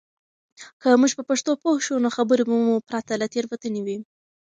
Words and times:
که 0.81 0.87
موږ 1.01 1.11
په 1.17 1.23
پښتو 1.29 1.51
پوه 1.61 1.77
شو، 1.85 1.95
نو 2.03 2.09
خبرې 2.17 2.43
به 2.49 2.55
مو 2.65 2.75
پرته 2.89 3.13
له 3.21 3.27
تېروتنې 3.33 3.81
وي. 3.85 3.97